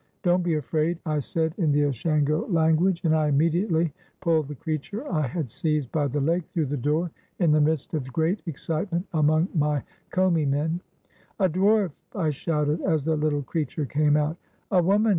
"Don't 0.23 0.41
be 0.41 0.55
afraid," 0.55 0.97
I 1.05 1.19
said, 1.19 1.53
in 1.59 1.71
the 1.71 1.81
Ashango 1.81 2.51
language, 2.51 3.03
410 3.03 3.03
THE 3.03 3.03
VILLAGE 3.03 3.03
OF 3.03 3.03
DWARFS 3.03 3.03
and 3.03 3.15
I 3.15 3.27
immediately 3.83 3.93
pulled 4.19 4.47
the 4.47 4.55
creature 4.55 5.07
I 5.11 5.27
had 5.27 5.51
seized 5.51 5.91
by 5.91 6.07
the 6.07 6.19
leg 6.19 6.43
through 6.47 6.65
the 6.65 6.77
door, 6.77 7.11
in 7.37 7.51
the 7.51 7.61
midst 7.61 7.93
of 7.93 8.11
great 8.11 8.41
excite 8.47 8.91
ment 8.91 9.05
among 9.13 9.49
my 9.53 9.83
Commi 10.09 10.47
men. 10.47 10.81
"A 11.39 11.47
dwarf!" 11.47 11.91
I 12.15 12.31
shouted, 12.31 12.81
as 12.81 13.05
the 13.05 13.15
little 13.15 13.43
creature 13.43 13.85
came 13.85 14.17
out. 14.17 14.37
"A 14.71 14.81
woman!" 14.81 15.09